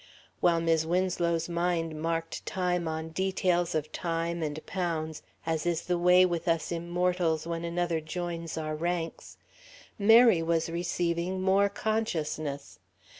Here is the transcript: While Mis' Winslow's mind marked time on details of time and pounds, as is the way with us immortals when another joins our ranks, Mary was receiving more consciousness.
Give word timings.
While 0.39 0.61
Mis' 0.61 0.83
Winslow's 0.83 1.47
mind 1.47 2.01
marked 2.01 2.43
time 2.47 2.87
on 2.87 3.09
details 3.09 3.75
of 3.75 3.91
time 3.91 4.41
and 4.41 4.59
pounds, 4.65 5.21
as 5.45 5.67
is 5.67 5.83
the 5.83 5.95
way 5.99 6.25
with 6.25 6.47
us 6.47 6.71
immortals 6.71 7.45
when 7.45 7.63
another 7.63 8.01
joins 8.01 8.57
our 8.57 8.73
ranks, 8.73 9.37
Mary 9.99 10.41
was 10.41 10.71
receiving 10.71 11.39
more 11.39 11.69
consciousness. 11.69 12.79